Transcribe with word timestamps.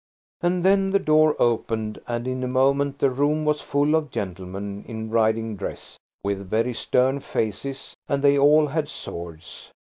And 0.41 0.65
then 0.65 0.89
the 0.89 0.97
door 0.97 1.35
opened, 1.39 2.01
and 2.07 2.27
in 2.27 2.43
a 2.43 2.47
moment 2.47 2.97
the 2.97 3.11
room 3.11 3.45
was 3.45 3.61
full 3.61 3.93
of 3.93 4.09
gentlemen 4.09 4.83
in 4.87 5.11
riding 5.11 5.55
dress, 5.55 5.95
with 6.23 6.49
very 6.49 6.73
stern 6.73 7.19
faces. 7.19 7.93
And 8.09 8.23
they 8.23 8.35
all 8.35 8.65
had 8.65 8.89
swords. 8.89 9.69